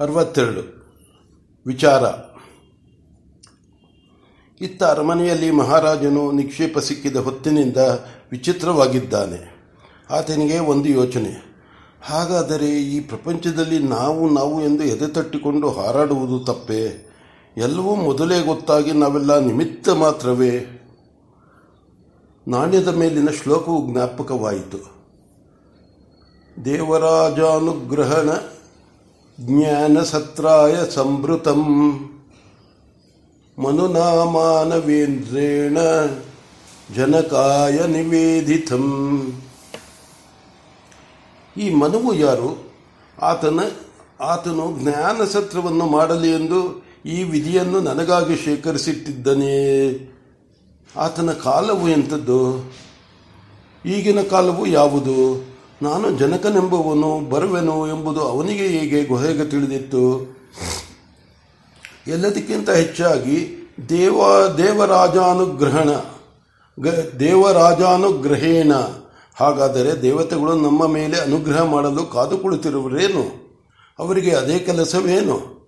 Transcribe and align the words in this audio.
ಅರವತ್ತೆರಡು. 0.00 0.86
ವಿಚಾರ. 1.66 2.02
ಇತ್ತ 4.64 4.82
ಅರಮನೆಯಲ್ಲಿ 4.82 5.50
ಮಹಾರಾಜನು 5.50 6.32
ನಿಕ್ಷೇಪ 6.32 6.78
ಸಿಕ್ಕಿದ 6.78 7.16
ಹೊತ್ತಿನಿಂದ 7.16 7.76
ವಿಚಿತ್ರವಾಗಿದ್ದಾನೆ. 8.32 9.56
ಆತನಿಗೆ 10.10 10.58
ಒಂದು 10.58 10.88
ಯೋಚನೆ. 10.88 11.62
ಹಾಗಾದರೆ 12.02 12.66
ಈ 12.66 13.00
ಪ್ರಪಂಚದಲ್ಲಿ 13.00 13.78
ನಾವು 13.78 14.34
ನಾವು 14.34 14.62
ಎಂದು 14.62 14.84
ಎದೆ 14.84 15.06
ತಟ್ಟಿಕೊಂಡು 15.06 15.70
ಹಾರಾಡುವುದು 15.70 16.44
ತಪ್ಪೇ? 16.44 17.10
ಎಲ್ಲವೂ 17.56 17.94
ಮೊದಲೇ 17.94 18.42
ಗೊತ್ತಾಗಿ 18.42 18.92
ನಾವೆಲ್ಲ 18.92 19.38
ನಿಮಿತ್ತ 19.38 19.88
ಮಾತ್ರವೇ? 19.88 20.82
ನಾಣ್ಯದ 22.48 22.88
ಮೇಲಿನ 22.88 23.28
ಶ್ಲೋಕವು 23.42 23.92
ಜ್ಞಾಪಕವಾಯಿತು. 23.92 25.00
ದೇವರಾಜಾನುಗ್ರಹಣ 26.64 28.28
ಜ್ಞಾನಸತ್ರಾಯ 29.42 30.76
ಸಂಭೃತಂ 30.94 31.64
ಮನುನಾಮಾನವೇಂದ್ರೇಣ 33.58 35.78
ಜನಕಾಯ 36.94 37.86
ನಿವೇದಿತಂ. 37.86 39.32
ಈ 41.56 41.70
ಮನುವು 41.70 42.14
ಯಾರು? 42.14 42.72
ಆತನ, 43.22 43.60
ಆತನು 44.20 44.82
ಜ್ಞಾನಸತ್ರವನ್ನು 44.82 45.86
ಮಾಡಲಿ 45.86 46.30
ಎಂದು 46.30 46.84
ಈ 47.06 47.22
ವಿಧಿಯನ್ನು 47.22 47.80
ನನಗಾಗಿ 47.80 48.36
ಶೇಖರಿಸಿಟ್ಟಿದ್ದನೇ. 48.36 49.90
ಆತನ 50.96 51.32
ಕಾಲವು 51.32 51.88
ಎಂಥದ್ದು? 51.88 52.72
ಈಗಿನ 53.86 54.22
ಕಾಲವು 54.22 54.66
ಯಾವುದು? 54.66 55.49
ನಾನು 55.82 56.10
ಜನಕನೆಂಬುವನು, 56.10 57.30
ಬರುವೆನು 57.30 57.86
ಎಂಬುದು 57.86 58.20
ಅವನಿಗೆ 58.20 58.66
ಹೇಗೆ 58.66 59.04
ಗುಹೆಗೆ 59.04 59.44
ತಿಳಿದಿತ್ತು? 59.44 60.26
ಎಲ್ಲದಕ್ಕಿಂತ 62.06 62.70
ಹೆಚ್ಚಾಗಿ 62.70 63.70
ದೇವ, 63.88 64.46
ದೇವರಾಜಾನುಗ್ರಹಣ 64.58 65.88
ದೇವರಾಜಾನುಗ್ರಹೇಣ. 67.20 68.72
ಹಾಗಾದರೆ 69.34 70.02
ದೇವತೆಗಳು 70.02 70.54
ನಮ್ಮ 70.54 70.86
ಮೇಲೆ 70.86 71.20
ಅನುಗ್ರಹ 71.20 71.62
ಮಾಡಲು 71.62 72.04
ಕಾದು 72.04 72.38
ಕುಳಿತಿರುವರೇನು? 72.38 73.56
ಅವರಿಗೆ 73.98 74.30
ಅದೇ 74.30 74.58
ಕೆಲಸವೇನು? 74.58 75.60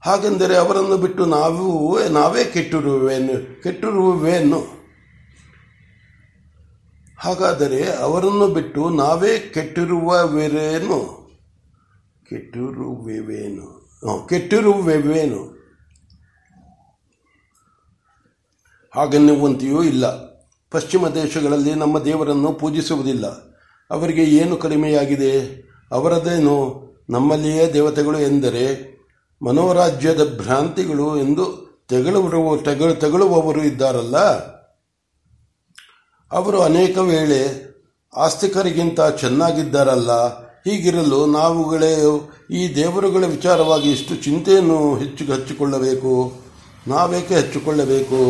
ಹಾಗೆಂದರೆ 0.00 0.56
ಅವರನ್ನು 0.56 0.96
ಬಿಟ್ಟು 0.96 1.24
ನಾವು, 1.24 1.98
ನಾವೇ 2.08 2.44
ಕೆಟ್ಟಿರುವೆನು 2.44 3.62
ಕೆಟ್ಟಿರುವೆನು. 3.62 4.83
ಹಾಗಾದರೆ 7.24 7.96
ಅವರನ್ನು 7.96 8.48
ಬಿಟ್ಟು 8.48 8.90
ನಾವೇ 8.90 9.38
ಕೆಟ್ಟಿರುವವರೇನು? 9.38 11.28
ಕೆಟ್ಟಿರುವೆವೇನು? 12.28 13.88
ಕೆಟ್ಟಿರುವೆವೇನು? 14.28 15.58
ಹಾಗೆನ್ನುವಂತೆಯೂ 18.94 19.82
ಇಲ್ಲ. 19.82 20.06
ಪಶ್ಚಿಮ 20.70 21.08
ದೇಶಗಳಲ್ಲಿ 21.08 21.74
ನಮ್ಮ 21.74 21.98
ದೇವರನ್ನು 21.98 22.52
ಪೂಜಿಸುವುದಿಲ್ಲ. 22.52 23.26
ಅವರಿಗೆ 23.90 24.24
ಏನು 24.24 24.56
ಕಡಿಮೆಯಾಗಿದೆ? 24.56 25.64
ಅವರದೇನು? 25.92 26.84
ನಮ್ಮಲ್ಲಿಯೇ 27.10 27.72
ದೇವತೆಗಳು 27.72 28.18
ಎಂದರೆ 28.18 28.94
ಮನೋರಾಜ್ಯದ 29.42 30.38
ಭ್ರಾಂತಿಗಳು 30.40 31.16
ಎಂದು 31.16 31.44
ತೆಗಳುವರು 31.88 32.62
ತೆಗಳು 32.64 32.94
ತೆಗಳುವವರು 32.94 33.64
ಇದ್ದಾರಲ್ಲ? 33.64 34.16
ಅವರು 36.32 36.62
ಅನೇಕ 36.62 36.98
ವೇಳೆ 36.98 37.40
ಆಸ್ತಿಕರಿಗಿಂತ 38.16 39.00
ಚೆನ್ನಾಗಿದ್ದಾರಲ್ಲ, 39.00 40.12
ಹೀಗಿರಲು 40.64 41.26
ನಾವುಗಳೇ 41.26 41.92
ಈ 42.50 42.74
ದೇವರುಗಳ 42.74 43.24
ವಿಚಾರವಾಗಿ 43.24 43.92
ಇಷ್ಟು 43.92 44.14
ಚಿಂತೆಯನ್ನು 44.16 44.94
ಹೆಚ್ಚು 44.96 45.32
ಹಚ್ಚಿಕೊಳ್ಳಬೇಕು, 45.32 46.32
ನಾವೇಕೆ 46.88 47.34
ಹಚ್ಚಿಕೊಳ್ಳಬೇಕು? 47.34 48.20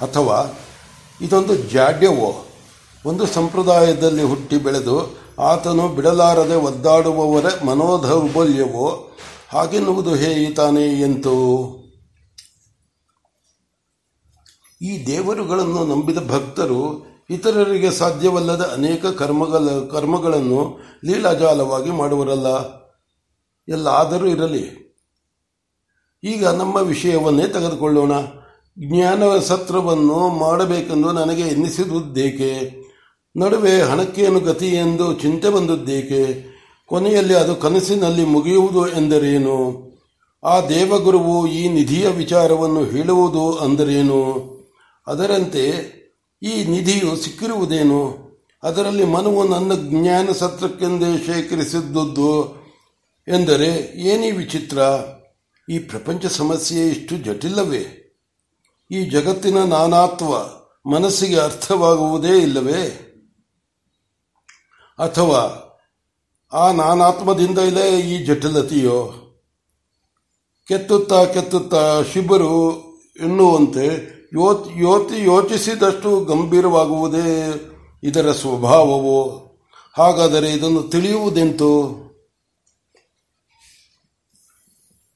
ಅಥವಾ 0.00 0.38
ಇದೊಂದು 1.20 1.56
ಜಾಡ್ಯವೋ? 1.56 2.44
ಒಂದು 3.04 3.26
ಸಂಪ್ರದಾಯದಲ್ಲಿ 3.26 4.22
ಹುಟ್ಟಿ 4.22 4.56
ಬೆಳೆದು 4.56 4.96
ಆತನು 5.38 5.88
ಬಿಡಲಾರದೆ 5.88 6.54
ಒದ್ದಾಡುವವರ 6.54 7.46
ಮನೋಧೌರ್ಬಲ್ಯವೋ? 7.64 8.88
ಹಾಗೆನ್ನುವುದು 9.52 10.14
ಹೇಯಿತಾನೆ 10.14 10.86
ಎಂತು? 11.00 11.34
ಈ 14.82 15.06
ದೇವರುಗಳನ್ನು 15.06 15.84
ನಂಬಿದ 15.84 16.18
ಭಕ್ತರು 16.28 17.06
ಇತರರಿಗೆ 17.30 17.90
ಸಾಧ್ಯವಲ್ಲದ 17.90 18.70
ಅನೇಕ 18.74 19.06
ಕರ್ಮಗಳ 19.06 19.86
ಕರ್ಮಗಳನ್ನು 19.90 20.78
ಲೀಲಾಜಾಲವಾಗಿ 21.04 21.90
ಮಾಡುವರಲ್ಲ. 21.90 22.46
ಎಲ್ಲ 23.68 23.88
ಆದರೂ 23.88 24.26
ಇರಲಿ. 24.26 24.94
ಈಗ 26.24 26.46
ನಮ್ಮ 26.46 26.76
ವಿಷಯವನ್ನೇ 26.76 27.46
ತೆಗೆದುಕೊಳ್ಳೋಣ. 27.46 28.12
ಜ್ಞಾನ 28.78 29.38
ಸತ್ರವನ್ನು 29.38 30.28
ಮಾಡಬೇಕೆಂದು 30.28 31.12
ನನಗೆ 31.12 31.42
ಎನ್ನಿಸಿದುದೇಕೆ 31.42 32.76
ನಡುವೆ 33.36 33.82
ಹಣಕ್ಕೇನು 33.82 34.40
ಗತಿ 34.40 34.68
ಎಂದು 34.68 35.14
ಚಿಂತೆ 35.14 35.50
ಬಂದದ್ದೇಕೆ? 35.50 36.44
ಕೊನೆಯಲ್ಲಿ 36.86 37.34
ಅದು 37.34 37.56
ಕನಸಿನಲ್ಲಿ 37.56 38.24
ಮುಗಿಯುವುದು 38.24 38.88
ಎಂದರೇನು? 38.88 39.88
ಆ 40.44 40.60
ದೇವಗುರುವು 40.60 41.46
ಈ 41.46 41.68
ನಿಧಿಯ 41.68 42.08
ವಿಚಾರವನ್ನು 42.08 42.84
ಹೇಳುವುದು 42.84 43.58
ಅಂದರೇನು? 43.58 44.57
ಅದರಂತೆ 45.08 45.64
ಈ 46.42 46.64
ನಿಧಿಯು 46.64 47.16
ಸಿಕ್ಕಿರುವುದೇನು? 47.16 48.28
ಅದರಲ್ಲಿ 48.62 49.04
ಮನವು 49.04 49.48
ನನ್ನ 49.48 49.72
ಜ್ಞಾನ 49.74 50.28
ಸತ್ರಕ್ಕೆಂದೇ 50.32 51.18
ಶೇಖರಿಸಿದ್ದುದು 51.18 52.56
ಎಂದರೆ 53.28 53.66
ಏನೇ 54.00 54.30
ವಿಚಿತ್ರ? 54.30 54.78
ಈ 55.70 55.78
ಪ್ರಪಂಚ 55.78 56.26
ಸಮಸ್ಯೆ 56.26 56.88
ಇಷ್ಟು 56.88 57.18
ಜಟಿಲವೇ? 57.18 58.14
ಈ 58.90 59.04
ಜಗತ್ತಿನ 59.04 59.64
ನಾನಾತ್ವ 59.64 60.26
ಮನಸ್ಸಿಗೆ 60.90 61.36
ಅರ್ಥವಾಗುವುದೇ 61.36 62.38
ಇಲ್ಲವೇ? 62.38 63.04
ಅಥವಾ 64.98 65.64
ಆ 66.52 66.72
ನಾನಾತ್ಮದಿಂದ 66.72 67.58
ಇಲ್ಲೇ 67.58 68.00
ಈ 68.00 68.24
ಜಟಿಲತೆಯೋ? 68.24 69.12
ಕೆತ್ತುತ್ತಾ 70.66 71.24
ಕೆತ್ತುತ್ತಾ 71.24 72.02
ಶಿಬರು 72.02 72.72
ಎನ್ನುವಂತೆ 73.20 74.17
ಯೋತ್ 74.32 75.12
ಯೋಚಿಸಿದಷ್ಟು 75.18 76.24
ಗಂಭೀರವಾಗುವುದೇ 76.24 77.54
ಇದರ 78.02 78.32
ಸ್ವಭಾವವು? 78.32 79.48
ಹಾಗಾದರೆ 79.98 80.50
ಇದನ್ನು 80.50 80.82
ತಿಳಿಯುವುದೆಂತು? 80.82 81.82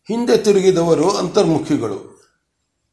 ಹಿಂದೆ 0.09 0.37
ತಿರುಗಿದವರು 0.37 1.11
ಅಂತರ್ಮುಖಿಗಳು. 1.11 2.13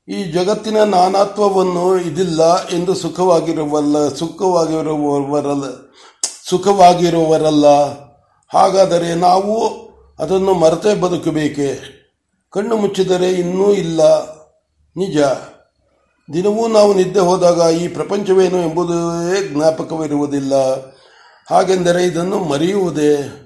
ಈ 0.07 0.23
ಜಗತ್ತಿನ 0.23 0.83
ನಾನಾತ್ವವನ್ನು 0.83 1.97
ಇದಿಲ್ಲ 1.97 2.67
ಎಂದು 2.67 2.95
ಸುಖವಾಗಿರುವಲ್ಲ, 2.95 4.13
ಸುಖವಾಗಿರುವವರಲ್ಲ 4.13 5.63
ಸುಖವಾಗಿರುವವರಲ್ಲ 6.49 7.65
ಹಾಗಾದರೆ 8.53 9.15
ನಾವು 9.15 9.67
ಅದನ್ನು 10.19 10.53
ಮರೆತೇ 10.53 10.95
ಬದುಕಬೇಕೆ? 10.95 11.99
ಕಣ್ಣು 12.49 12.77
ಮುಚ್ಚಿದರೆ 12.77 13.31
ಇನ್ನೂ 13.31 13.73
ಇಲ್ಲ. 13.73 14.29
ನಿಜ. 14.97 15.17
ದಿನವೂ 16.33 16.67
ನಾವು 16.67 16.93
ನಿದ್ದೆ 16.93 17.19
ಹೋದಾಗ 17.19 17.73
ಈ 17.73 17.87
ಪ್ರಪಂಚವೇನು 17.87 18.57
ಎಂಬುದೇ 18.57 19.53
ಜ್ಞಾಪಕವಿರುವುದಿಲ್ಲ. 19.53 20.53
ಹಾಗೆಂದರೆ 21.49 22.05
ಇದನ್ನು 22.05 22.39
ಮರೆಯುವುದೇ? 22.39 23.45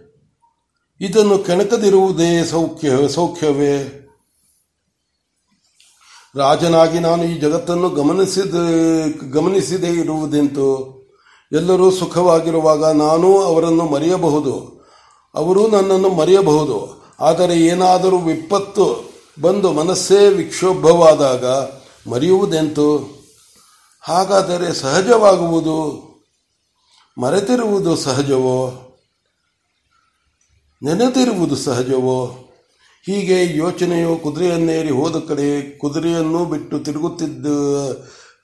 ಇದನ್ನು 1.01 1.38
ಕೆಣಕದಿರುವುದೇ 1.38 2.44
ಸೌಖ್ಯ, 2.44 3.07
ಸೌಖ್ಯವೇ? 3.07 3.99
ರಾಜನಾಗಿ 6.35 6.99
ನಾನು 6.99 7.23
ಈ 7.23 7.39
ಜಗತ್ತನ್ನು 7.39 7.89
ಗಮನಿಸಿದ, 7.89 8.55
ಗಮನಿಸದೇ 9.31 9.88
ಇರುವುದೆಂತು? 9.88 11.03
ಎಲ್ಲರೂ 11.51 11.91
ಸುಖವಾಗಿರುವಾಗ 11.91 12.85
ನಾನು 12.85 13.41
ಅವರನ್ನು 13.41 13.85
ಮರೆಯಬಹುದು. 13.85 14.85
ಅವರು 15.35 15.68
ನನ್ನನ್ನು 15.68 16.09
ಮರೆಯಬಹುದು. 16.09 17.03
ಆದರೆ 17.19 17.59
ಏನಾದರೂ 17.59 18.18
ವಿಪತ್ತು 18.18 19.13
ಬಂದು 19.41 19.71
ಮನಸ್ಸೇ 19.71 20.27
ವಿಕ್ಷೋಭವಾದಾಗ 20.27 21.45
ಮರೆಯುವುದೆಂತು? 22.09 23.00
ಹಾಗಾದರೆ 24.01 24.73
ಸಹಜವಾಗುವುದು? 24.73 25.77
ಮರೆತಿರುವುದು 27.17 27.95
ಸಹಜವೋ? 27.95 28.79
ನೆನೆದಿರುವುದು 30.83 31.55
ಸಹಜವೋ? 31.55 32.50
ಹೀಗೆ 33.05 33.57
ಯೋಚನೆಯು 33.57 34.15
ಕುದುರೆಯನ್ನೇರಿ 34.15 34.89
ಹೋದ 34.89 35.15
ಕಡೆ 35.27 35.77
ಕುದುರೆಯನ್ನು 35.77 36.45
ಬಿಟ್ಟು 36.45 36.79
ತಿರುಗುತ್ತಿದ್ದ, 36.79 37.45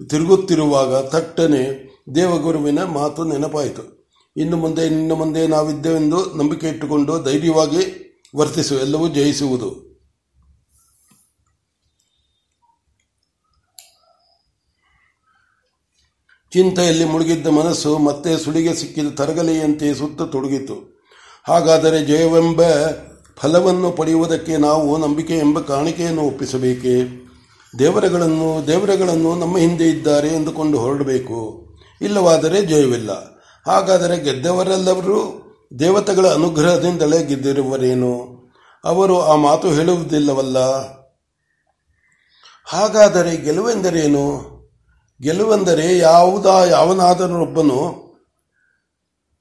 ತಿರುಗುತ್ತಿರುವಾಗ 0.07 1.05
ತಟ್ಟನೆ 1.05 1.89
ದೇವಗುರುವಿನ 2.15 2.83
ಮಾತು 2.83 3.23
ನೆನಪಾಯಿತು. 3.23 4.11
ಇನ್ನು 4.37 4.57
ಮುಂದೆ 4.57 4.85
ಇನ್ನು 4.85 5.15
ಮುಂದೆ 5.15 5.47
ನಾವಿದ್ದೇವೆಂದು 5.47 6.33
ನಂಬಿಕೆ 6.37 6.67
ಇಟ್ಟುಕೊಂಡು 6.67 7.23
ಧೈರ್ಯವಾಗಿ 7.23 8.09
ವರ್ತಿಸು 8.35 8.75
ಎಲ್ಲವೂ 8.75 9.07
ಜಯಿಸುವುದು. 9.07 9.88
ಚಿಂತೆಯಲ್ಲಿ 16.53 17.05
ಮುಳುಗಿದ್ದ 17.05 17.47
ಮನಸ್ಸು 17.47 17.97
ಮತ್ತೆ 17.97 18.37
ಸುಳಿಗೆ 18.37 18.73
ಸಿಕ್ಕಿದ 18.73 19.07
ತರಗಲೆಯಂತೆ 19.15 19.93
ಸುತ್ತ 19.93 20.21
ತೊಡಗಿತು. 20.21 21.07
ಹಾಗಾದರೆ 21.47 22.05
ಜಯವೆಂಬ 22.05 22.61
ಫಲವನ್ನು 23.37 23.91
ಪಡೆಯುವುದಕ್ಕೆ 23.91 24.57
ನಾವು 24.57 24.97
ನಂಬಿಕೆ 24.97 25.37
ಎಂಬ 25.37 25.59
ಕಾಣಿಕೆಯನ್ನು 25.59 26.21
ಒಪ್ಪಿಸಬೇಕೇ? 26.21 27.25
ದೇವರಗಳನ್ನು 27.79 28.67
ದೇವರಗಳನ್ನು 28.67 29.35
ನಮ್ಮ 29.35 29.57
ಹಿಂದೆ 29.57 29.89
ಇದ್ದಾರೆ 29.89 30.27
ಎಂದುಕೊಂಡು 30.27 30.77
ಹೊರಡಬೇಕು. 30.77 31.67
ಇಲ್ಲವಾದರೆ 32.01 32.65
ಜಯವಿಲ್ಲ. 32.65 33.11
ಹಾಗಾದರೆ 33.67 34.23
ಗೆದ್ದವರೆಲ್ಲರೂ 34.23 35.45
ದೇವತೆಗಳ 35.79 36.27
ಅನುಗ್ರಹದಿಂದಲೇ 36.27 37.25
ಗೆದ್ದಿರುವರೇನು? 37.25 38.39
ಅವರು 38.83 39.21
ಆ 39.21 39.35
ಮಾತು 39.35 39.69
ಹೇಳುವುದಿಲ್ಲವಲ್ಲ. 39.69 40.57
ಹಾಗಾದರೆ 42.65 43.37
ಗೆಲುವೆಂದರೇನು? 43.37 44.58
ಗೆಲುವೆಂದರೆ 45.21 45.97
ಯಾವುದಾ 45.97 46.65
ಯಾವನಾದರೊಬ್ಬನು 46.65 48.09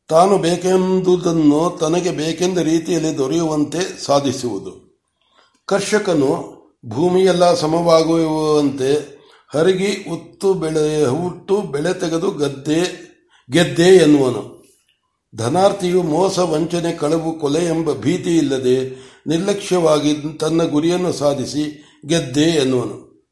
ತಾನು 0.08 0.38
ಬೇಕೆಂದುದನ್ನು 0.38 1.78
ತನಗೆ 1.80 2.10
ಬೇಕೆಂದ 2.10 2.58
ರೀತಿಯಲ್ಲಿ 2.58 3.18
ದೊರೆಯುವಂತೆ 3.18 4.04
ಸಾಧಿಸುವುದು. 4.04 4.72
ಕರ್ಷಕನು 5.66 6.58
ಭೂಮಿಯೆಲ್ಲ 6.86 7.54
ಸಮವಾಗುವಂತೆ 7.54 9.18
ಹರಗಿ 9.54 10.10
ಉತ್ತು 10.10 10.54
ಬೆಳೆ, 10.54 11.04
ಹುಟ್ಟು 11.04 11.60
ಬೆಳೆ 11.60 12.00
ತೆಗೆದು 12.00 12.30
ಗದ್ದೆ, 12.30 12.80
ಗೆದ್ದೆ 13.52 13.96
ಎನ್ನುವನು. 13.96 14.64
ಧನಾರ್ಥಿಯು 15.36 16.02
ಮೋಸ, 16.02 16.38
ವಂಚನೆ, 16.38 16.92
ಕಳವು, 16.92 17.38
ಕೊಲೆ 17.38 17.64
ಎಂಬ 17.64 17.92
ಭೀತಿ 17.92 18.36
ಇಲ್ಲದೆ 18.36 18.90
ನಿರ್ಲಕ್ಷ್ಯವಾಗಿ 19.26 20.38
ತನ್ನ 20.40 20.62
ಗುರಿಯನ್ನು 20.62 21.12
ಸಾಧಿಸಿ 21.12 21.84
ಗೆದ್ದೆ 22.06 22.42
ಎನ್ನುವನು. 22.42 23.26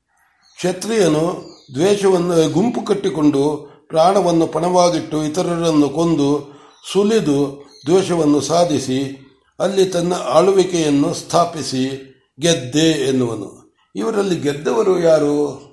ಕ್ಷತ್ರಿಯನು 0.57 1.56
ದ್ವೇಷವನ್ನು 1.75 2.53
ಗುಂಪು 2.53 2.83
ಕಟ್ಟಿಕೊಂಡು 2.83 3.71
ಪ್ರಾಣವನ್ನು 3.89 4.47
ಪಣವಾಗಿಟ್ಟು 4.47 5.25
ಇತರರನ್ನು 5.25 5.89
ಕೊಂದು 5.89 6.57
ಸುಲಿದು 6.93 7.67
ದ್ವೇಷವನ್ನು 7.87 8.41
ಸಾಧಿಸಿ 8.41 9.23
ಅಲ್ಲಿ 9.61 9.87
ತನ್ನ 9.87 10.13
ಆಳ್ವಿಕೆಯನ್ನು 10.15 11.15
ಸ್ಥಾಪಿಸಿ 11.15 12.13
ಗೆದ್ದೆ 12.41 13.09
ಎನ್ನುವನು. 13.09 13.79
ಇವರಲ್ಲಿ 13.97 14.41
ಗೆದ್ದವರು 14.41 15.01
ಯಾರು? 15.01 15.67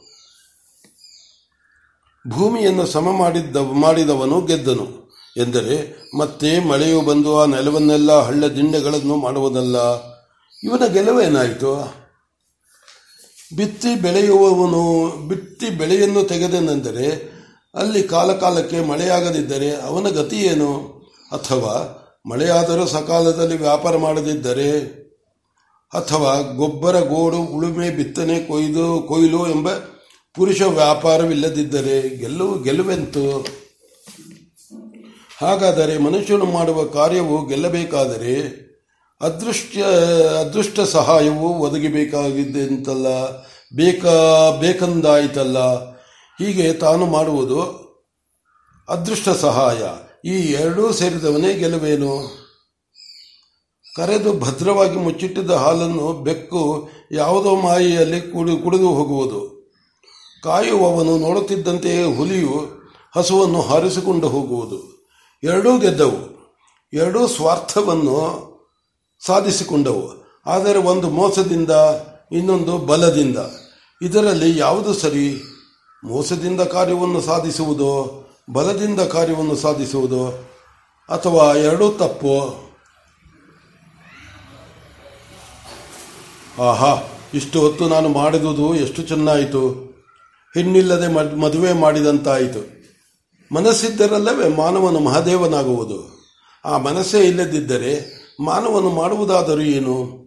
ಭೂಮಿಯನ್ನು 2.30 2.86
ಸಮ 2.86 3.12
ಮಾಡಿದ್ದ, 3.12 3.56
ಮಾಡಿದವನು 3.56 4.42
ಗೆದ್ದನು. 4.42 5.12
ಎಂದರೆ, 5.38 6.04
ಮತ್ತೆ 6.18 6.60
ಮಳೆಯು 6.60 7.02
ಬಂದು 7.02 7.40
ಆ 7.40 7.46
ನೆಲವನ್ನೆಲ್ಲ 7.46 8.12
ಹಳ್ಳ 8.12 8.48
ದಿಂಡೆಗಳನ್ನು 8.48 9.16
ಮಾಡುವುದಲ್ಲ. 9.16 9.78
ಇವನ 10.64 10.94
ಗೆಲುವೇನಾಯಿತು? 10.94 12.03
ಬಿತ್ತಿ 13.56 13.96
ಬೆಳೆಯುವವನು 13.96 15.10
ಬಿತ್ತಿ 15.28 15.70
ಬೆಳೆಯನ್ನು 15.70 16.24
ತೆಗೆದನೆಂದರೆ 16.24 17.34
ಅಲ್ಲಿ 17.76 18.04
ಕಾಲಕಾಲಕ್ಕೆ 18.04 18.80
ಮಳೆಯಾಗದಿದ್ದರೆ 18.80 19.82
ಅವನ 19.82 20.10
ಗತಿ 20.10 20.36
ಏನು? 20.36 20.76
ಅಥವಾ 21.32 22.00
ಮಳೆಯಾದರೂ 22.30 22.86
ಸಕಾಲದಲ್ಲಿ 22.86 23.58
ವ್ಯಾಪಾರ 23.58 23.98
ಮಾಡದಿದ್ದರೆ? 23.98 25.04
ಅಥವಾ 25.94 26.42
ಗೊಬ್ಬರ, 26.42 27.00
ಗೋಡು, 27.00 27.38
ಉಳುಮೆ, 27.38 27.90
ಬಿತ್ತನೆ, 27.90 28.40
ಕೊಯ್ದು, 28.40 29.02
ಕೊಯ್ಲು 29.08 29.48
ಎಂಬ 29.48 29.70
ಪುರುಷ 30.36 30.62
ವ್ಯಾಪಾರವಿಲ್ಲದಿದ್ದರೆ 30.62 32.10
ಗೆಲ್ಲುವು 32.10 32.64
ಗೆಲುವೆಂತು 32.64 33.46
ಹಾಗಾದರೆ 35.42 35.98
ಮನುಷ್ಯನು 35.98 36.46
ಮಾಡುವ 36.46 36.84
ಕಾರ್ಯವು 36.84 37.46
ಗೆಲ್ಲಬೇಕಾದರೆ 37.46 38.63
ಅದೃಷ್ಟ 39.24 39.78
ಅದೃಷ್ಟ 40.24 40.80
ಸಹಾಯವು 40.80 41.54
ಒದಗಿಬೇಕಾಗಿದ್ದೆಂತಲ್ಲ 41.54 43.08
ಬೇಕಾ, 43.76 44.12
ಬೇಕಂದಾಯಿತಲ್ಲ. 44.60 45.58
ಹೀಗೆ 46.40 46.74
ತಾನು 46.74 47.06
ಮಾಡುವುದು 47.06 47.84
ಅದೃಷ್ಟ 48.90 49.30
ಸಹಾಯ. 49.30 49.82
ಈ 50.30 50.40
ಎರಡೂ 50.40 50.94
ಸೇರಿದವನೇ 50.94 51.54
ಗೆಲುವೇನು? 51.54 52.44
ಕರೆದು 53.96 54.40
ಭದ್ರವಾಗಿ 54.40 54.96
ಮುಚ್ಚಿಟ್ಟಿದ್ದ 54.96 55.52
ಹಾಲನ್ನು 55.52 56.14
ಬೆಕ್ಕು 56.14 56.90
ಯಾವುದೋ 57.12 57.56
ಮಾಯಿಯಲ್ಲಿ 57.56 58.22
ಕುಡಿ, 58.22 58.64
ಕುಡಿದು 58.64 58.88
ಹೋಗುವುದು. 58.88 59.72
ಕಾಯುವವನು 60.44 61.18
ನೋಡುತ್ತಿದ್ದಂತೆಯೇ 61.18 62.16
ಹುಲಿಯು 62.16 62.66
ಹಸುವನ್ನು 63.16 63.62
ಹಾರಿಸಿಕೊಂಡು 63.62 64.28
ಹೋಗುವುದು. 64.28 65.08
ಎರಡೂ 65.44 65.78
ಗೆದ್ದವು. 65.78 66.34
ಎರಡೂ 66.94 67.28
ಸ್ವಾರ್ಥವನ್ನು 67.28 68.53
ಸಾಧಿಸಿಕೊಂಡವು. 69.26 70.24
ಆದರೆ 70.46 70.80
ಒಂದು 70.80 71.10
ಮೋಸದಿಂದ, 71.10 71.72
ಇನ್ನೊಂದು 72.32 72.78
ಬಲದಿಂದ. 72.78 73.38
ಇದರಲ್ಲಿ 74.02 74.60
ಯಾವುದು 74.60 74.94
ಸರಿ? 74.94 75.42
ಮೋಸದಿಂದ 76.04 76.62
ಕಾರ್ಯವನ್ನು 76.62 77.22
ಸಾಧಿಸುವುದು, 77.22 78.24
ಬಲದಿಂದ 78.54 79.00
ಕಾರ್ಯವನ್ನು 79.00 79.56
ಸಾಧಿಸುವುದು, 79.56 80.28
ಅಥವಾ 81.10 81.56
ಎರಡೂ 81.56 81.92
ತಪ್ಪು? 81.92 82.64
ಆಹಾ, 86.62 86.96
ಇಷ್ಟು 87.34 87.62
ಹೊತ್ತು 87.62 87.90
ನಾನು 87.90 88.10
ಮಾಡಿದುದು 88.10 88.76
ಎಷ್ಟು 88.76 89.04
ಚೆನ್ನಾಯಿತು. 89.04 89.94
ಹೆಣ್ಣಿಲ್ಲದೆ 90.54 91.36
ಮದುವೆ 91.36 91.74
ಮಾಡಿದಂತಾಯಿತು. 91.74 92.84
ಮನಸ್ಸಿದ್ದರಲ್ಲವೇ 93.56 94.48
ಮಾನವನು 94.56 95.00
ಮಹಾದೇವನಾಗುವುದು. 95.00 96.00
ಆ 96.66 96.78
ಮನಸ್ಸೇ 96.78 97.20
ಇಲ್ಲದಿದ್ದರೆ 97.20 98.23
ಮಾನವನು 98.44 98.90
ಮಾಡುವುದಾದರೂ 98.90 99.62
ಏನು? 99.62 100.24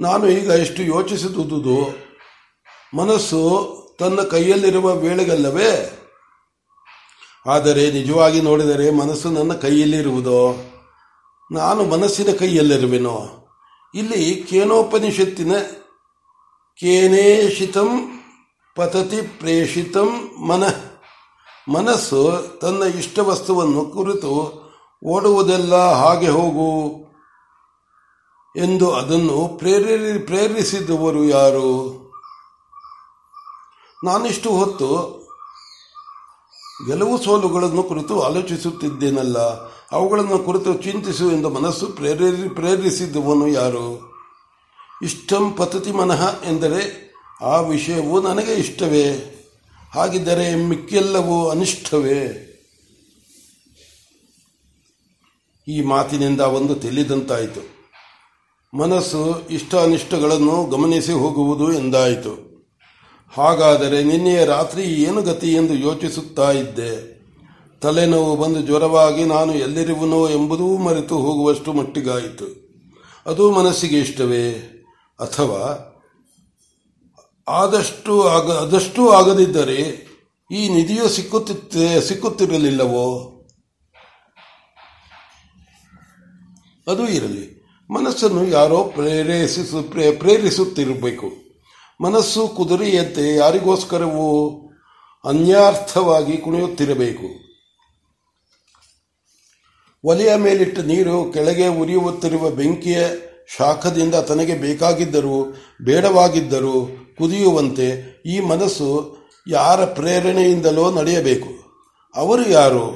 ನಾನು 0.00 0.28
ಈಗ 0.28 0.48
ಎಷ್ಟು 0.48 0.82
ಯೋಚಿಸಿದುದು 0.82 1.94
ಮನಸ್ಸು 2.96 3.70
ತನ್ನ 3.98 4.22
ಕೈಯಲ್ಲಿರುವ 4.22 4.94
ವೇಳೆಗಲ್ಲವೇ? 4.94 5.96
ಆದರೆ 7.46 7.90
ನಿಜವಾಗಿ 7.90 8.40
ನೋಡಿದರೆ 8.40 8.90
ಮನಸ್ಸು 8.90 9.30
ನನ್ನ 9.30 9.52
ಕೈಯಲ್ಲಿರುವುದೋ? 9.52 10.54
ನಾನು 11.52 11.84
ಮನಸ್ಸಿನ 11.84 12.28
ಕೈಯಲ್ಲಿರುವೆನೋ? 12.38 13.30
ಇಲ್ಲಿ 13.94 14.34
ಕೇನೋಪನಿಷತ್ತಿನ 14.34 15.58
ಕೇನೇಷಿತಂ 16.76 18.20
ಪತತಿ 18.76 19.22
ಪ್ರೇಷಿತಂ 19.22 20.30
ಮನಃ. 20.48 20.74
ಮನಸ್ಸು 21.68 22.30
ತನ್ನ 22.60 22.82
ಇಷ್ಟ 22.82 23.18
ವಸ್ತುವನ್ನು 23.18 23.84
ಕುರಿತು 23.84 24.60
ಓಡುವುದೆಲ್ಲ 25.04 25.74
ಹಾಗೆ 25.92 26.28
ಹೋಗು. 26.28 27.09
ಎಂದು 28.56 28.92
ಅದನ್ನು 28.92 29.48
ಪ್ರೇರಿ 29.58 30.18
ಪ್ರೇರಿಸಿದವರು 30.18 31.24
ಯಾರು? 31.24 32.00
ನಾನಿಷ್ಟು 34.04 34.50
ಹೊತ್ತು 34.50 35.20
ಗೆಲುವು 36.86 37.22
ಸೋಲುಗಳನ್ನು 37.22 37.82
ಕುರಿತು 37.82 38.22
ಆಲೋಚಿಸುತ್ತಿದ್ದೇನಲ್ಲ, 38.22 39.38
ಅವುಗಳನ್ನು 39.92 40.38
ಕುರಿತು 40.38 40.74
ಚಿಂತಿಸು 40.74 41.30
ಎಂದು 41.30 41.50
ಮನಸ್ಸು 41.50 41.86
ಪ್ರೇರೇರಿ, 41.86 42.48
ಪ್ರೇರಿಸಿದವನು 42.48 43.48
ಯಾರು? 43.48 44.12
ಇಷ್ಟಂ 45.02 45.52
ಪತತಿ 45.52 45.92
ಮನಃ 45.92 46.42
ಎಂದರೆ 46.44 47.12
ಆ 47.42 47.60
ವಿಷಯವು 47.60 48.20
ನನಗೆ 48.20 48.54
ಇಷ್ಟವೇ? 48.54 49.36
ಹಾಗಿದ್ದರೆ 49.94 50.54
ಮಿಕ್ಕೆಲ್ಲವೂ 50.54 51.48
ಅನಿಷ್ಟವೇ? 51.48 52.46
ಈ 55.68 55.82
ಮಾತಿನಿಂದ 55.82 56.40
ಒಂದು 56.40 56.74
ತಿಳಿದಂತಾಯಿತು. 56.74 57.79
ಮನಸ್ಸು 58.74 59.48
ಇಷ್ಟ 59.48 59.74
ಅನಿಷ್ಟಗಳನ್ನು 59.74 60.66
ಗಮನಿಸಿ 60.66 61.12
ಹೋಗುವುದು 61.12 61.72
ಎಂದಾಯಿತು. 61.72 62.50
ಹಾಗಾದರೆ 63.32 64.04
ನಿನ್ನೆಯ 64.04 64.44
ರಾತ್ರಿ 64.44 64.82
ಏನು 64.82 65.22
ಗತಿ 65.22 65.52
ಎಂದು 65.52 65.74
ಯೋಚಿಸುತ್ತಾ 65.74 66.52
ಇದ್ದೆ. 66.52 67.20
ತಲೆನೋವು 67.80 68.36
ಬಂದು 68.36 68.62
ಜ್ವರವಾಗಿ 68.62 69.24
ನಾನು 69.24 69.54
ಎಲ್ಲಿರುವನೋ 69.54 70.28
ಎಂಬುದೂ 70.28 70.76
ಮರೆತು 70.76 71.18
ಹೋಗುವಷ್ಟು 71.18 71.72
ಮಟ್ಟಿಗಾಯಿತು. 71.72 72.70
ಅದು 73.26 73.50
ಮನಸ್ಸಿಗೆ 73.50 73.98
ಇಷ್ಟವೇ? 73.98 74.50
ಅಥವಾ 75.20 75.86
ಆದಷ್ಟು 77.48 78.28
ಆಗ 78.28 78.50
ಅದಷ್ಟು 78.50 79.10
ಆಗದಿದ್ದರೆ 79.10 80.06
ಈ 80.50 80.68
ನಿಧಿಯು 80.68 81.08
ಸಿಕ್ಕುತ್ತಿತ್ತೆ, 81.08 82.00
ಸಿಕ್ಕುತ್ತಿರಲಿಲ್ಲವೋ? 82.00 83.26
ಅದು 86.86 87.08
ಇರಲಿ. 87.08 87.49
ಮನಸ್ಸನ್ನು 87.90 88.46
ಯಾರೋ 88.46 88.84
ಪ್ರೇರೇಸಿಸು 88.84 89.82
ಪ್ರೇರಿಸುತ್ತಿರಬೇಕು. 90.18 91.32
ಮನಸ್ಸು 92.00 92.48
ಕುದುರೆಯಂತೆ 92.48 93.36
ಯಾರಿಗೋಸ್ಕರವೂ 93.36 94.52
ಅನ್ಯಾರ್ಥವಾಗಿ 95.24 96.36
ಕುಣಿಯುತ್ತಿರಬೇಕು. 96.36 97.50
ಒಲೆಯ 100.04 100.36
ಮೇಲಿಟ್ಟ 100.36 100.78
ನೀರು 100.78 101.32
ಕೆಳಗೆ 101.32 101.68
ಉರಿಯುತ್ತಿರುವ 101.68 102.50
ಬೆಂಕಿಯ 102.50 103.08
ಶಾಖದಿಂದ 103.56 104.14
ತನಗೆ 104.14 104.54
ಬೇಕಾಗಿದ್ದರೂ, 104.54 105.54
ಬೇಡವಾಗಿದ್ದರೂ 105.82 106.86
ಕುದಿಯುವಂತೆ 107.18 108.22
ಈ 108.26 108.40
ಮನಸ್ಸು 108.40 109.18
ಯಾರ 109.48 109.84
ಪ್ರೇರಣೆಯಿಂದಲೋ 109.84 110.90
ನಡೆಯಬೇಕು. 110.90 111.48
ಅವರು 112.14 112.48
ಯಾರು 112.48 112.86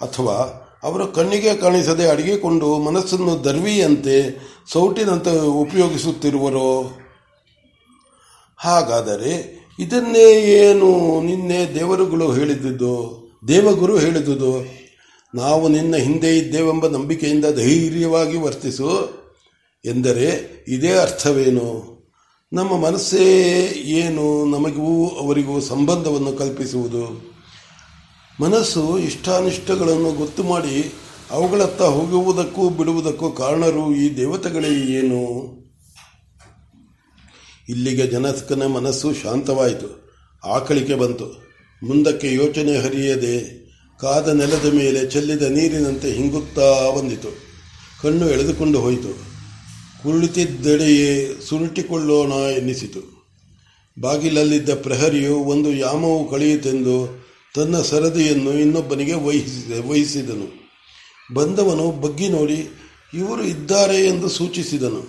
ಅಥವಾ 0.00 0.62
ಅವರ 0.86 1.04
ಕಣ್ಣಿಗೆ 1.04 1.54
ಕಾಣಿಸದೆ 1.54 2.08
ಅಡಗಿಕೊಂಡು 2.08 2.78
ಮನಸ್ಸನ್ನು 2.78 3.44
ದರ್ವಿಯಂತೆ 3.44 4.38
ಸೌಟಿನಂತೆ 4.72 5.40
ಉಪಯೋಗಿಸುತ್ತಿರುವರೋ? 5.40 6.90
ಹಾಗಾದರೆ 8.56 9.32
ಇದನ್ನೇ 9.78 10.32
ಏನು 10.40 11.22
ನಿನ್ನೆ 11.22 11.74
ದೇವರುಗಳು 11.74 12.32
ಹೇಳಿದ್ದುದು 12.32 12.94
ದೇವಗುರು 13.48 13.98
ಹೇಳಿದುದು? 13.98 14.52
ನಾವು 15.34 15.68
ನಿನ್ನ 15.68 15.96
ಹಿಂದೆ 15.96 16.38
ಇದ್ದೇವೆಂಬ 16.38 16.86
ನಂಬಿಕೆಯಿಂದ 16.86 17.44
ಧೈರ್ಯವಾಗಿ 17.44 18.38
ವರ್ತಿಸು 18.38 19.10
ಎಂದರೆ 19.84 20.28
ಇದೇ 20.68 20.92
ಅರ್ಥವೇನು? 20.92 21.96
ನಮ್ಮ 22.52 22.76
ಮನಸ್ಸೇ 22.76 23.24
ಏನು? 23.84 24.44
ನಮಗೂ 24.44 25.08
ಅವರಿಗೂ 25.08 25.60
ಸಂಬಂಧವನ್ನು 25.60 26.32
ಕಲ್ಪಿಸುವುದು. 26.32 27.35
ಮನಸ್ಸು 28.40 28.98
ಇಷ್ಟಾನಿಷ್ಟಗಳನ್ನು 28.98 30.12
ಗೊತ್ತು 30.12 30.42
ಮಾಡಿ 30.42 30.92
ಅವುಗಳತ್ತ 31.30 31.82
ಹೋಗುವುದಕ್ಕೂ 31.82 32.68
ಬಿಡುವುದಕ್ಕೂ 32.68 33.30
ಕಾರಣರು 33.30 33.94
ಈ 33.94 34.16
ದೇವತೆಗಳೇ 34.16 34.68
ಏನು? 34.68 35.52
ಇಲ್ಲಿಗೆ 37.68 38.06
ಜನಸ್ಕನ 38.06 38.66
ಮನಸ್ಸು 38.66 39.14
ಶಾಂತವಾಯಿತು. 39.14 40.18
ಆಕಳಿಕೆ 40.44 40.94
ಬಂತು. 40.94 41.24
ಮುಂದಕ್ಕೆ 41.86 42.34
ಯೋಚನೆ 42.34 42.78
ಹರಿಯದೆ 42.78 43.66
ಕಾದ 44.00 44.28
ನೆಲದ 44.28 44.74
ಮೇಲೆ 44.74 45.10
ಚೆಲ್ಲಿದ 45.10 45.42
ನೀರಿನಂತೆ 45.42 46.12
ಹಿಂಗುತ್ತಾ 46.12 46.96
ಬಂದಿತು. 46.98 47.28
ಕಣ್ಣು 48.02 48.28
ಎಳೆದುಕೊಂಡು 48.28 48.80
ಹೋಯಿತು. 48.80 49.08
ಕುರುಳಿತಿದ್ದೆಡೆಯೇ 50.02 51.36
ಸುರುಟಿಕೊಳ್ಳೋಣ 51.48 52.32
ಎನ್ನಿಸಿತು. 52.32 53.24
ಬಾಗಿಲಲ್ಲಿದ್ದ 54.00 54.70
ಪ್ರಹರಿಯು 54.70 55.36
ಒಂದು 55.36 55.72
ಯಾಮವು 55.72 56.30
ಕಳೆಯಿತೆಂದು 56.30 57.26
ತನ್ನ 57.56 57.82
ಸರದಿಯನ್ನು 57.82 58.52
ಇನ್ನೊಬ್ಬನಿಗೆ 58.52 59.14
ವಹಿಸಿದ, 59.14 59.90
ವಹಿಸಿದನು. 59.90 60.48
ಬಂದವನು 61.34 61.90
ಬಗ್ಗಿ 61.90 62.28
ನೋಡಿ, 62.28 62.68
ಇವರು 63.14 63.44
ಇದ್ದಾರೆ 63.44 64.06
ಎಂದು 64.06 64.28
ಸೂಚಿಸಿದನು. 64.28 65.00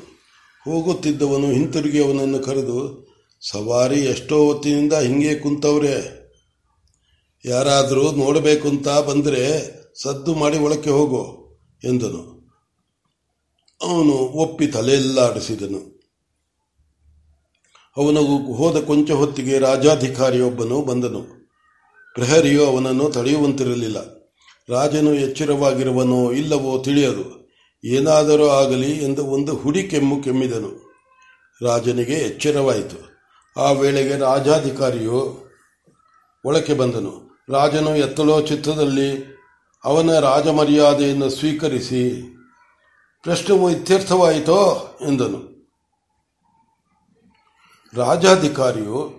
ಹೋಗುತ್ತಿದ್ದವನು 0.64 1.52
ಹಿಂತಿರುಗಿ 1.52 2.04
ಅವನನ್ನು 2.04 2.40
ಕರೆದು, 2.40 3.08
ಸವಾರಿ 3.52 4.00
ಎಷ್ಟೋ 4.00 4.44
ಹೊತ್ತಿನಿಂದ 4.44 4.94
ಹಿಂಗೆ 4.94 5.36
ಕುಂತವ್ರೆ. 5.36 5.96
ಯಾರಾದರೂ 7.46 8.12
ನೋಡಬೇಕು 8.12 8.68
ಅಂತ 8.68 8.88
ಬಂದರೆ 8.88 9.44
ಸದ್ದು 10.04 10.36
ಮಾಡಿ 10.36 10.58
ಒಳಕ್ಕೆ 10.58 10.90
ಹೋಗು, 10.90 11.24
ಎಂದನು. 11.84 12.24
ಅವನು 13.82 14.14
ಒಪ್ಪಿ 14.14 14.68
ತಲೆಯೆಲ್ಲಾಡಿಸಿದನು. 14.68 15.98
ಅವನು 17.98 18.54
ಹೋದ 18.54 18.78
ಕೊಂಚ 18.80 19.12
ಹೊತ್ತಿಗೆ 19.12 19.60
ರಾಜಾಧಿಕಾರಿಯೊಬ್ಬನು 19.60 20.82
ಬಂದನು. 20.82 21.37
ಪ್ರಹರಿಯು 22.18 22.66
ಅವನನ್ನು 22.66 23.10
ತಡೆಯುವಂತಿರಲಿಲ್ಲ. 23.10 23.98
ರಾಜನು 24.70 25.14
ಎಚ್ಚರವಾಗಿರುವನೋ 25.14 26.32
ಇಲ್ಲವೋ 26.32 26.84
ತಿಳಿಯದು. 26.84 27.52
ಏನಾದರೂ 27.86 28.48
ಆಗಲಿ 28.48 29.04
ಎಂದು 29.04 29.26
ಒಂದು 29.26 29.56
ಹುಡಿ 29.56 29.84
ಕೆಮ್ಮು 29.84 30.24
ಕೆಮ್ಮಿದನು. 30.24 30.72
ರಾಜನಿಗೆ 31.62 32.14
ಎಚ್ಚರವಾಯಿತು. 32.14 32.98
ಆ 33.62 33.72
ವೇಳೆಗೆ 33.72 34.18
ರಾಜಾಧಿಕಾರಿಯು 34.18 35.46
ಒಳಕ್ಕೆ 36.46 36.74
ಬಂದನು. 36.74 37.44
ರಾಜನು 37.50 37.96
ಎತ್ತಲೋ 37.96 38.42
ಚಿತ್ರದಲ್ಲಿ 38.42 39.38
ಅವನ 39.86 40.20
ರಾಜಮರ್ಯಾದೆಯನ್ನು 40.20 41.30
ಸ್ವೀಕರಿಸಿ, 41.30 42.36
ಪ್ರಶ್ನೆವು 43.24 43.72
ಇತ್ಯರ್ಥವಾಯಿತೋ? 43.72 44.60
ಎಂದನು. 45.08 45.40
ರಾಜಾಧಿಕಾರಿಯು 47.94 49.14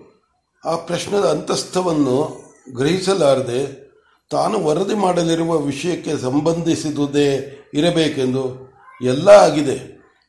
ಆ 0.65 0.75
ಪ್ರಶ್ನದ 0.75 1.25
ಅಂತಸ್ಥವನ್ನು 1.25 2.48
ಗ್ರಹಿಸಲಾರದೆ 2.75 3.89
ತಾನು 4.29 4.65
ವರದಿ 4.65 4.95
ಮಾಡಲಿರುವ 4.95 5.57
ವಿಷಯಕ್ಕೆ 5.57 6.17
ಸಂಬಂಧಿಸಿದುದೇ 6.17 7.59
ಇರಬೇಕೆಂದು 7.73 8.73
ಎಲ್ಲ 9.03 9.29
ಆಗಿದೆ. 9.29 9.75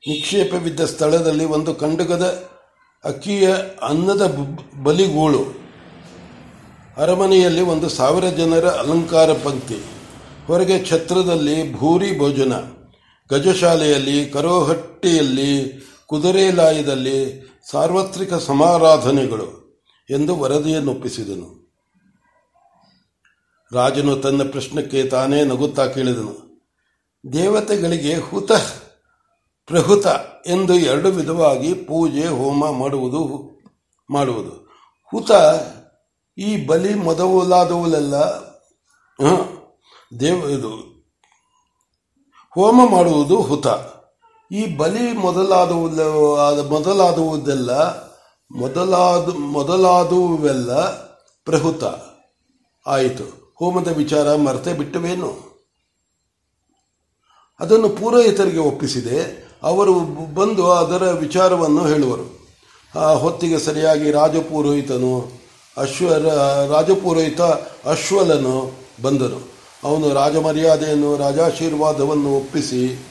ನಿಕ್ಷೇಪವಿದ್ದ 0.09 0.81
ಸ್ಥಳದಲ್ಲಿ 0.81 1.45
ಒಂದು 1.45 1.75
ಕಂಡಗದ 1.75 2.43
ಅಕ್ಕಿಯ 3.05 3.51
ಅನ್ನದ 3.83 4.23
ಬಲಿಗೂಳು. 4.83 5.61
ಅರಮನೆಯಲ್ಲಿ 6.97 7.61
ಒಂದು 7.61 7.89
ಸಾವಿರ 7.89 8.29
ಜನರ 8.29 8.67
ಅಲಂಕಾರ 8.69 9.33
ಪಂಕ್ತಿ. 9.33 9.79
ಹೊರಗೆ 10.47 10.85
ಛತ್ರದಲ್ಲಿ 10.85 11.75
ಭೂರಿ 11.75 12.19
ಭೋಜನ. 12.19 12.53
ಗಜಶಾಲೆಯಲ್ಲಿ 13.31 14.27
ಕರೋಹಟ್ಟಿಯಲ್ಲಿ 14.27 15.81
ಕುದುರೆಲಾಯದಲ್ಲಿ 16.07 17.51
ಸಾರ್ವತ್ರಿಕ 17.71 18.35
ಸಮಾರಾಧನೆಗಳು 18.35 19.61
ಎಂದು 20.11 20.37
ವರದಿಯನ್ನೊಪ್ಪಿಸಿದನು 20.37 21.60
ರಾಜನು 23.73 24.17
ತನ್ನ 24.17 24.51
ಪ್ರಶ್ನಕ್ಕೆ 24.51 25.05
ತಾನೇ 25.05 25.45
ನಗುತ್ತಾ 25.45 25.87
ಕೇಳಿದನು. 25.87 26.37
ದೇವತೆಗಳಿಗೆ 27.33 28.15
ಹುತ, 28.19 28.53
ಪ್ರಹುತ 29.69 30.07
ಎಂದು 30.47 30.75
ಎರಡು 30.75 31.09
ವಿಧವಾಗಿ 31.09 31.75
ಪೂಜೆ, 31.75 32.27
ಹೋಮ 32.27 32.71
ಮಾಡುವುದು 32.71 33.23
ಮಾಡುವುದು. 34.11 34.55
ಹುತ 35.11 35.31
ಈ 36.39 36.67
ಬಲಿ 36.67 36.95
ಮೊದಲಾದವುಲೆಲ್ಲ 36.95 38.15
ದೇವ 40.21 40.45
ಇದು, 40.51 40.73
ಹೋಮ 42.51 42.91
ಮಾಡುವುದು 42.91 43.41
ಹುತ. 43.41 43.67
ಈ 44.53 44.77
ಬಲಿ 44.77 45.13
ಮೊದಲಾದವು 45.13 45.89
ಮೊದಲಾದುವುದೆಲ್ಲ, 46.69 47.73
ಮೊದಲಾದ 48.51 49.29
ಮೊದಲಾದುವೆಲ್ಲ 49.35 50.73
ಪ್ರಹುತ. 51.47 51.85
ಆಯಿತು. 52.87 53.40
ಹೋಮದ 53.61 53.89
ವಿಚಾರ 53.89 54.35
ಮರೆತೇ 54.35 54.73
ಬಿಟ್ಟವೇನು? 54.73 55.51
ಅದನ್ನು 57.61 57.89
ಪೂರೋಹಿತರಿಗೆ 57.89 58.59
ಒಪ್ಪಿಸಿದೆ. 58.59 59.49
ಅವರು 59.63 60.01
ಬಂದು 60.35 60.73
ಅದರ 60.73 61.11
ವಿಚಾರವನ್ನು 61.11 61.87
ಹೇಳುವರು. 61.87 62.49
ಆ 62.95 63.13
ಹೊತ್ತಿಗೆ 63.13 63.59
ಸರಿಯಾಗಿ 63.59 64.11
ರಾಜಪುರೋಹಿತನು 64.11 65.33
ಅಶ್ವ 65.77 66.15
ರಾಜಪುರೋಹಿತ 66.73 67.41
ಅಶ್ವಲನು 67.85 68.73
ಬಂದನು. 69.03 69.53
ಅವನು 69.85 70.15
ರಾಜಮರ್ಯಾದೆಯನ್ನು, 70.15 71.17
ರಾಜಾಶೀರ್ವಾದವನ್ನು 71.17 72.37
ಒಪ್ಪಿಸಿ 72.37 73.07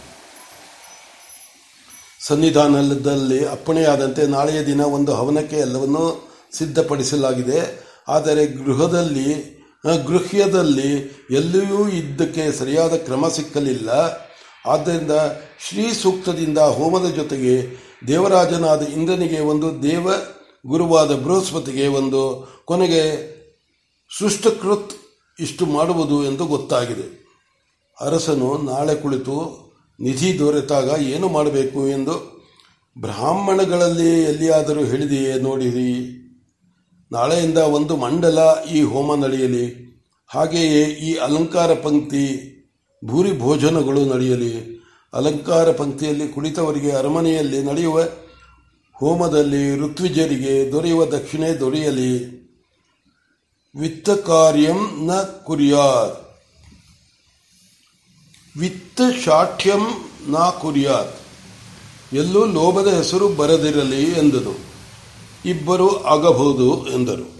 ಸನ್ನಿಧಾನದಲ್ಲಿ 2.27 3.47
ಅಪ್ಪಣೆಯಾದಂತೆ 3.47 4.27
ನಾಳೆಯ 4.27 4.65
ದಿನ 4.65 4.81
ಒಂದು 4.81 5.13
ಹವನಕ್ಕೆ 5.13 5.55
ಎಲ್ಲವನ್ನೂ 5.55 6.29
ಸಿದ್ಧಪಡಿಸಲಾಗಿದೆ. 6.57 7.87
ಆದರೆ 8.07 8.45
ಗೃಹದಲ್ಲಿ 8.45 9.58
ಗೃಹ್ಯದಲ್ಲಿ 9.85 11.19
ಎಲ್ಲಿಯೂ 11.31 11.89
ಇದ್ದಕ್ಕೆ 11.89 12.51
ಸರಿಯಾದ 12.51 12.93
ಕ್ರಮ 12.93 13.27
ಸಿಕ್ಕಲಿಲ್ಲ. 13.27 13.89
ಆದ್ದರಿಂದ 14.65 15.11
ಶ್ರೀ 15.69 15.93
ಸೂಕ್ತದಿಂದ 15.93 16.57
ಹೋಮದ 16.57 17.09
ಜೊತೆಗೆ 17.09 17.77
ದೇವರಾಜನಾದ 18.07 18.81
ಇಂದ್ರನಿಗೆ 18.81 19.39
ಒಂದು 19.39 19.83
ದೇವ 19.83 20.09
ಗುರುವಾದ 20.67 21.15
ಬೃಹಸ್ಪತಿಗೆ 21.15 21.87
ಒಂದು 21.87 22.47
ಕೊನೆಗೆ 22.65 23.03
ಸೃಷ್ಟಕೃತ್ 24.19 24.93
ಇಷ್ಟು 25.39 25.65
ಮಾಡುವುದು 25.65 26.23
ಎಂದು 26.23 26.45
ಗೊತ್ತಾಗಿದೆ. 26.45 27.19
ಅರಸನು 28.01 28.57
ನಾಳೆ 28.57 28.95
ಕುಳಿತು 28.95 29.69
ನಿಧಿ 29.99 30.39
ದೊರೆತಾಗ 30.39 31.01
ಏನು 31.01 31.29
ಮಾಡಬೇಕು 31.29 31.87
ಎಂದು 31.87 32.39
ಬ್ರಾಹ್ಮಣಗಳಲ್ಲಿ 33.01 34.23
ಎಲ್ಲಿಯಾದರೂ 34.23 34.83
ಹೇಳಿದೆಯೇ 34.83 35.33
ನೋಡಿರಿ. 35.33 36.18
ನಾಳೆಯಿಂದ 37.11 37.57
ಒಂದು 37.57 37.95
ಮಂಡಲ 37.95 38.39
ಈ 38.71 38.81
ಹೋಮ 38.81 39.25
ನಡೆಯಲಿ. 39.25 39.89
ಹಾಗೆಯೇ 40.27 40.83
ಈ 40.83 41.13
ಅಲಂಕಾರ 41.13 41.73
ಪಂಕ್ತಿ, 41.73 42.55
ಭೂರಿ 43.05 43.39
ಭೋಜನಗಳು 43.39 44.05
ನಡೆಯಲಿ. 44.05 44.83
ಅಲಂಕಾರ 45.13 45.71
ಪಂಕ್ತಿಯಲ್ಲಿ 45.71 46.27
ಕುಳಿತವರಿಗೆ 46.27 46.91
ಅರಮನೆಯಲ್ಲಿ 46.91 47.63
ನಡೆಯುವ 47.63 48.01
ಹೋಮದಲ್ಲಿ 48.93 49.79
ಋತ್ವಿಜರಿಗೆ 49.79 50.71
ದೊರೆಯುವ 50.71 51.05
ದಕ್ಷಿಣೆ 51.05 51.59
ದೊರೆಯಲಿ. 51.59 52.39
ವಿತ್ತ 53.79 54.09
ಕಾರ್ಯಂ 54.09 55.07
ನ 55.07 55.13
ಕುರ್ಯಾತ್. 55.21 56.41
ವಿತ್ತ 58.57 59.01
ಶಾಠ್ಯಂ 59.25 60.11
ನ 60.31 60.37
ಕುರಿಯಾತ್. 60.37 61.15
ಎಲ್ಲೂ 62.13 62.45
ಲೋಭದ 62.45 62.87
ಹೆಸರು 62.87 63.29
ಬರದಿರಲಿ 63.29 64.03
ಎಂದನು. 64.03 64.68
ಇಬ್ಬರು 65.45 66.03
ಆಗಬಹುದು 66.05 66.87
ಎಂದರು. 66.87 67.38